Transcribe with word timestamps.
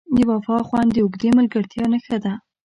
د 0.15 0.17
وفا 0.29 0.57
خوند 0.67 0.89
د 0.93 0.97
اوږدې 1.03 1.29
ملګرتیا 1.37 1.85
نښه 1.91 2.17
ده. 2.23 2.33